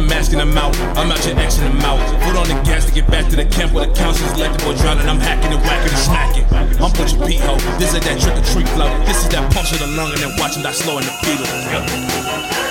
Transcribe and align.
the 0.00 0.08
mask 0.08 0.32
and 0.32 0.40
I'm 0.40 0.56
out. 0.56 0.76
I'm 0.96 1.10
out 1.10 1.24
your 1.26 1.38
X 1.38 1.58
and 1.58 1.68
I'm 1.68 1.80
out. 1.84 1.98
Foot 2.24 2.36
on 2.36 2.48
the 2.48 2.54
gas 2.64 2.86
to 2.86 2.92
get 2.92 3.06
back 3.08 3.28
to 3.30 3.36
the 3.36 3.44
camp 3.44 3.72
where 3.72 3.86
the 3.86 3.94
council's 3.94 4.32
the 4.32 4.48
boy 4.64 4.76
drowning. 4.76 5.06
I'm 5.06 5.20
hacking 5.20 5.52
and 5.52 5.62
whacking 5.62 5.92
and 5.92 5.98
smacking. 5.98 6.46
I'm 6.80 6.92
butcher 6.92 7.18
Pete 7.26 7.40
ho. 7.40 7.56
This 7.78 7.94
is 7.94 8.00
that 8.00 8.20
trick 8.20 8.36
or 8.36 8.44
treat 8.52 8.68
flow. 8.70 8.90
This 9.04 9.22
is 9.22 9.28
that 9.30 9.52
punch 9.52 9.72
of 9.72 9.80
the 9.80 9.86
lung 9.86 10.12
and 10.12 10.20
then 10.20 10.32
watching 10.38 10.62
that 10.62 10.74
slow 10.74 10.98
in 10.98 11.04
the 11.04 11.12
pedal. 11.22 12.69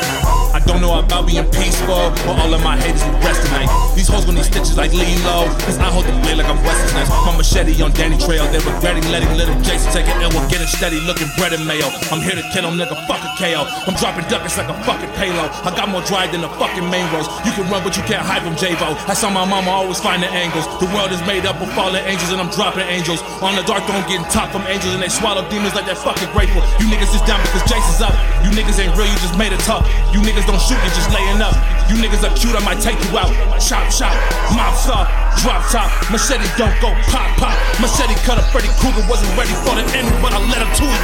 Know 0.89 1.05
about 1.05 1.29
being 1.29 1.45
peaceful, 1.53 2.09
but 2.25 2.33
all 2.41 2.49
of 2.49 2.65
my 2.65 2.73
haters 2.73 3.05
will 3.05 3.13
rest 3.21 3.45
tonight. 3.45 3.69
These 3.93 4.09
hoes 4.09 4.25
gon' 4.25 4.33
need 4.33 4.49
stitches 4.49 4.73
like 4.73 4.89
low, 5.21 5.45
cause 5.61 5.77
I 5.77 5.85
hold 5.85 6.09
the 6.09 6.17
blade 6.25 6.41
like 6.41 6.49
I'm 6.49 6.57
Wesley 6.65 6.89
Snipes. 6.89 7.13
My 7.29 7.37
machete 7.37 7.77
on 7.85 7.93
Danny 7.93 8.17
Trejo, 8.17 8.49
they 8.49 8.57
regretting 8.57 9.05
letting 9.13 9.29
little 9.37 9.53
Jason 9.61 9.85
take 9.93 10.09
it 10.09 10.17
and 10.17 10.33
we're 10.33 10.49
getting 10.49 10.65
steady 10.65 10.97
looking 11.05 11.29
bread 11.37 11.53
and 11.53 11.61
mayo. 11.61 11.85
I'm 12.09 12.25
here 12.25 12.33
to 12.33 12.41
kill 12.49 12.65
them, 12.65 12.73
nigga, 12.73 12.97
fuck 13.05 13.21
a 13.21 13.29
KO. 13.37 13.69
I'm 13.85 13.93
dropping 14.01 14.25
duckets 14.33 14.57
like 14.57 14.65
a 14.65 14.73
fucking 14.81 15.13
payload. 15.13 15.53
I 15.61 15.69
got 15.77 15.93
more 15.93 16.01
drive 16.09 16.33
than 16.33 16.41
the 16.41 16.49
fucking 16.57 16.89
main 16.89 17.05
roads. 17.13 17.29
You 17.45 17.53
can 17.53 17.69
run, 17.69 17.85
but 17.85 17.93
you 17.93 18.01
can't 18.09 18.25
hide 18.25 18.41
from 18.41 18.57
J-Vo. 18.57 18.97
I 19.05 19.13
saw 19.13 19.29
my 19.29 19.45
mama 19.45 19.69
always 19.69 20.01
find 20.01 20.25
the 20.25 20.31
angles. 20.33 20.65
The 20.81 20.89
world 20.89 21.13
is 21.13 21.21
made 21.29 21.45
up 21.45 21.61
of 21.61 21.69
fallen 21.77 22.01
angels, 22.09 22.33
and 22.33 22.41
I'm 22.41 22.49
dropping 22.49 22.89
angels. 22.89 23.21
On 23.45 23.53
the 23.53 23.61
dark 23.61 23.85
throne, 23.85 24.01
getting 24.09 24.25
top 24.33 24.49
from 24.49 24.65
angels, 24.65 24.97
and 24.97 25.05
they 25.05 25.13
swallow 25.13 25.45
demons 25.53 25.77
like 25.77 25.85
they're 25.85 25.93
fucking 25.93 26.33
grateful. 26.33 26.65
You 26.81 26.89
niggas 26.89 27.13
is 27.13 27.21
down 27.29 27.37
because 27.45 27.61
Jason's 27.69 28.01
up. 28.01 28.17
You 28.41 28.49
niggas 28.57 28.81
ain't 28.81 28.97
real, 28.97 29.05
you 29.05 29.19
just 29.21 29.37
made 29.37 29.53
it 29.53 29.61
tough. 29.69 29.85
You 30.09 30.25
niggas 30.25 30.49
don't 30.49 30.57
shoot, 30.57 30.78
you 30.83 30.89
just 30.95 31.11
laying 31.11 31.41
up. 31.41 31.55
You 31.89 31.95
niggas 31.97 32.21
are 32.23 32.33
cute, 32.37 32.55
I 32.55 32.61
might 32.63 32.79
take 32.79 32.99
you 33.09 33.17
out. 33.17 33.31
Chop, 33.59 33.89
chop, 33.89 34.13
mob 34.53 34.75
saw, 34.77 35.05
drop 35.41 35.65
top. 35.71 35.89
Machete 36.11 36.45
don't 36.57 36.75
go 36.81 36.93
pop, 37.09 37.29
pop. 37.37 37.55
Machete 37.81 38.15
cut 38.25 38.37
up 38.37 38.45
Freddy 38.51 38.69
Krueger, 38.79 39.03
wasn't 39.09 39.31
ready 39.37 39.53
for 39.65 39.75
the 39.75 39.85
end, 39.97 40.07
but 40.21 40.31
I 40.33 40.39
let 40.49 40.61
him 40.61 40.71
to 40.79 40.85
it. 40.85 41.01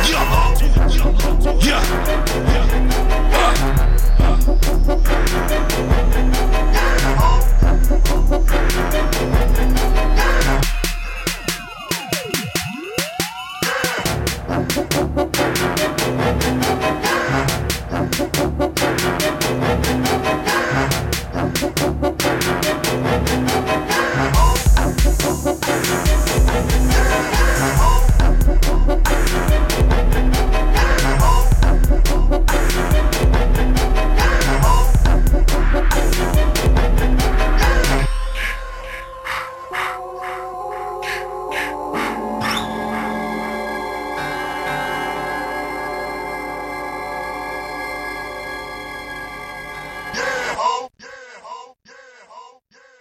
Yeah, 1.64 1.82
yeah. 1.82 2.55